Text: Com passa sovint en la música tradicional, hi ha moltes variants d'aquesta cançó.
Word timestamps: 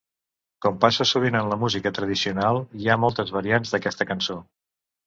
Com 0.65 0.79
passa 0.85 1.05
sovint 1.09 1.37
en 1.41 1.51
la 1.51 1.59
música 1.65 1.93
tradicional, 1.99 2.63
hi 2.81 2.91
ha 2.95 2.99
moltes 3.07 3.35
variants 3.39 3.77
d'aquesta 3.79 4.11
cançó. 4.15 4.43